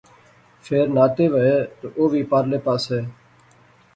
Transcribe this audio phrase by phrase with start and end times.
[0.65, 2.99] فیر ناطے وہے تہ او وی پارلے پاسے